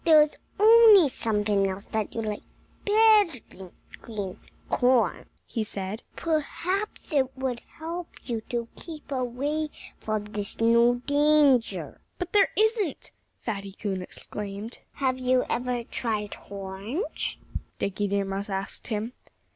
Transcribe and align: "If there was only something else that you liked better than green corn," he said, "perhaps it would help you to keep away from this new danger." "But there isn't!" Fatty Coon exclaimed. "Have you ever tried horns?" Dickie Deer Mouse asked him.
"If 0.03 0.05
there 0.05 0.19
was 0.21 0.35
only 0.59 1.09
something 1.09 1.67
else 1.67 1.85
that 1.85 2.15
you 2.15 2.23
liked 2.23 2.43
better 2.85 3.39
than 3.51 3.71
green 4.01 4.39
corn," 4.67 5.27
he 5.45 5.63
said, 5.63 6.01
"perhaps 6.15 7.11
it 7.13 7.37
would 7.37 7.59
help 7.77 8.07
you 8.23 8.41
to 8.49 8.67
keep 8.75 9.11
away 9.11 9.69
from 9.99 10.25
this 10.25 10.59
new 10.59 11.03
danger." 11.05 12.01
"But 12.17 12.33
there 12.33 12.49
isn't!" 12.57 13.11
Fatty 13.41 13.73
Coon 13.73 14.01
exclaimed. 14.01 14.79
"Have 14.93 15.19
you 15.19 15.45
ever 15.47 15.83
tried 15.83 16.33
horns?" 16.33 17.37
Dickie 17.77 18.07
Deer 18.07 18.25
Mouse 18.25 18.49
asked 18.49 18.87
him. 18.87 19.13